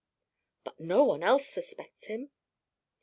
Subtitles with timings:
[0.63, 2.31] "But no one else suspects him."